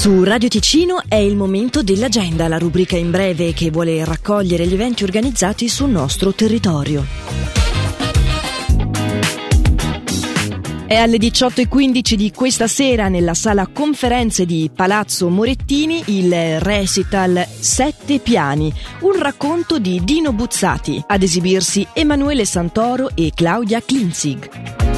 [0.00, 4.72] Su Radio Ticino è il momento dell'agenda, la rubrica in breve che vuole raccogliere gli
[4.72, 7.04] eventi organizzati sul nostro territorio.
[10.86, 18.20] È alle 18.15 di questa sera nella sala conferenze di Palazzo Morettini il recital Sette
[18.20, 24.89] Piani, un racconto di Dino Buzzati, ad esibirsi Emanuele Santoro e Claudia Klinzig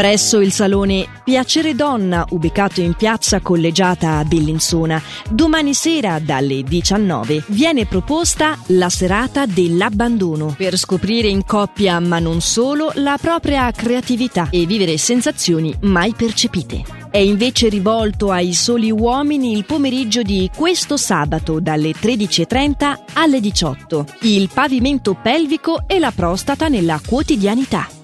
[0.00, 4.98] presso il salone Piacere Donna, ubicato in piazza collegiata a Bellinzona.
[5.28, 12.40] Domani sera dalle 19 viene proposta la serata dell'abbandono per scoprire in coppia, ma non
[12.40, 16.82] solo, la propria creatività e vivere sensazioni mai percepite.
[17.10, 24.06] È invece rivolto ai soli uomini il pomeriggio di questo sabato dalle 13.30 alle 18.
[24.22, 27.99] Il pavimento pelvico e la prostata nella quotidianità.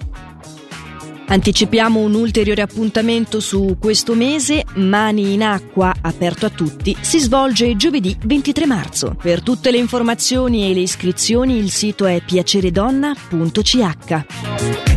[1.29, 7.75] Anticipiamo un ulteriore appuntamento su questo mese, Mani in acqua, aperto a tutti, si svolge
[7.75, 9.13] giovedì 23 marzo.
[9.21, 14.96] Per tutte le informazioni e le iscrizioni il sito è piaceredonna.ch.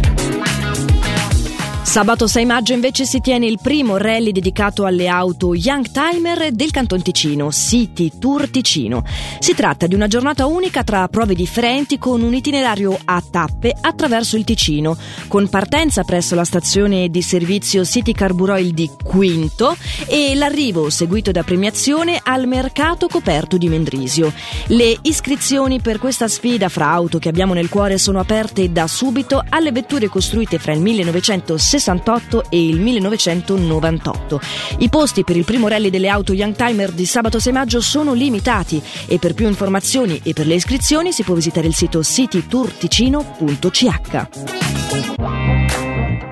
[1.91, 6.71] Sabato 6 maggio invece si tiene il primo rally dedicato alle auto Young Timer del
[6.71, 9.05] Canton Ticino, City Tour Ticino.
[9.41, 14.37] Si tratta di una giornata unica tra prove differenti con un itinerario a tappe attraverso
[14.37, 14.97] il Ticino,
[15.27, 21.43] con partenza presso la stazione di servizio City Carburoil di Quinto e l'arrivo seguito da
[21.43, 24.33] premiazione al mercato coperto di Mendrisio.
[24.69, 29.43] Le iscrizioni per questa sfida fra auto che abbiamo nel cuore sono aperte da subito
[29.49, 34.41] alle vetture costruite fra il 1960 68 e il 1998.
[34.79, 38.83] I posti per il primo rally delle auto Youngtimer di sabato 6 maggio sono limitati
[39.07, 44.29] e per più informazioni e per le iscrizioni si può visitare il sito citytourticino.ch.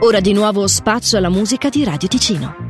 [0.01, 2.68] Ora di nuovo spazio alla musica di Radio Ticino.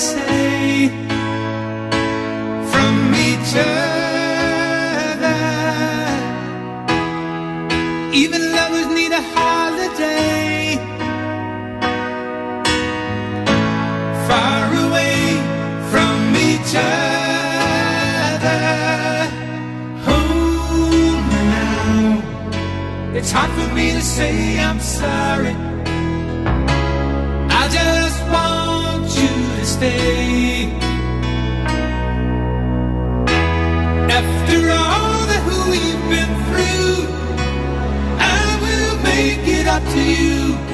[0.00, 0.88] Say
[2.72, 2.94] from
[3.28, 5.38] each other.
[8.22, 10.78] Even lovers need a holiday.
[14.28, 15.18] Far away
[15.92, 16.18] from
[16.48, 18.62] each other.
[20.06, 23.16] Hold me now.
[23.18, 25.69] It's hard for me to say I'm sorry.
[39.88, 40.69] To you.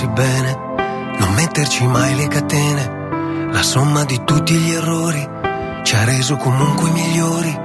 [0.00, 0.58] Volersi bene,
[1.18, 5.28] non metterci mai le catene, la somma di tutti gli errori
[5.82, 7.58] ci ha reso comunque migliori,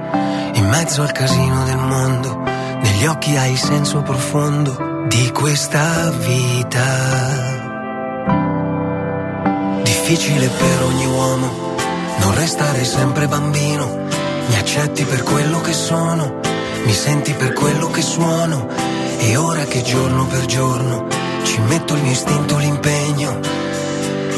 [0.54, 2.42] in mezzo al casino del mondo,
[2.80, 6.84] negli occhi hai il senso profondo di questa vita.
[9.82, 11.74] Difficile per ogni uomo
[12.18, 14.04] non restare sempre bambino,
[14.48, 16.40] mi accetti per quello che sono,
[16.84, 18.94] mi senti per quello che suono.
[19.18, 21.15] E ora che giorno per giorno
[21.56, 23.40] ci metto il mio istinto, l'impegno,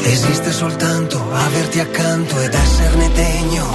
[0.03, 3.65] esiste soltanto averti accanto ed esserne degno.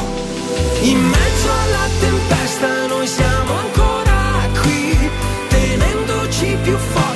[0.81, 5.11] In mezzo alla tempesta noi siamo ancora qui,
[5.49, 7.14] tenendoci più forte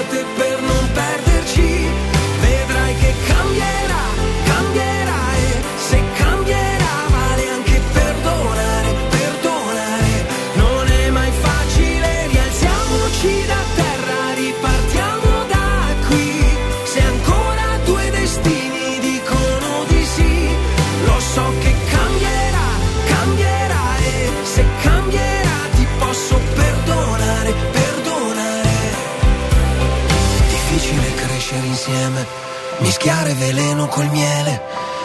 [34.48, 34.62] miele,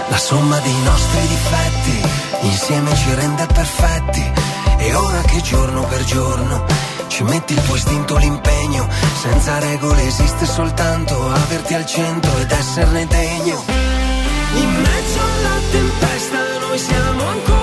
[0.10, 2.10] la somma dei nostri difetti,
[2.42, 4.32] insieme ci rende perfetti.
[4.78, 6.66] E ora che giorno per giorno
[7.08, 8.88] ci metti il tuo istinto, l'impegno,
[9.22, 13.64] senza regole esiste soltanto averti al centro ed esserne degno.
[14.56, 16.38] In mezzo alla tempesta
[16.68, 17.63] noi siamo ancora